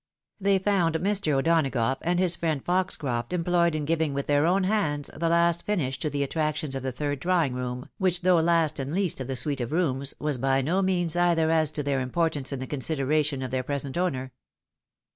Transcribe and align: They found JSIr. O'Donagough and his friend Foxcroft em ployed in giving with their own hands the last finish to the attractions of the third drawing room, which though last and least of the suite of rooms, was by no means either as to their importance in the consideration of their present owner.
They 0.39 0.57
found 0.57 0.95
JSIr. 0.95 1.33
O'Donagough 1.37 1.99
and 2.01 2.17
his 2.17 2.35
friend 2.35 2.65
Foxcroft 2.65 3.33
em 3.33 3.43
ployed 3.43 3.75
in 3.75 3.85
giving 3.85 4.15
with 4.15 4.25
their 4.25 4.47
own 4.47 4.63
hands 4.63 5.11
the 5.13 5.29
last 5.29 5.63
finish 5.63 5.99
to 5.99 6.09
the 6.09 6.23
attractions 6.23 6.73
of 6.73 6.81
the 6.81 6.91
third 6.91 7.19
drawing 7.19 7.53
room, 7.53 7.87
which 7.99 8.21
though 8.21 8.39
last 8.39 8.79
and 8.79 8.93
least 8.95 9.21
of 9.21 9.27
the 9.27 9.35
suite 9.35 9.61
of 9.61 9.71
rooms, 9.71 10.15
was 10.17 10.39
by 10.39 10.63
no 10.63 10.81
means 10.81 11.15
either 11.15 11.51
as 11.51 11.71
to 11.73 11.83
their 11.83 12.01
importance 12.01 12.51
in 12.51 12.57
the 12.59 12.65
consideration 12.65 13.43
of 13.43 13.51
their 13.51 13.61
present 13.61 13.95
owner. 13.95 14.33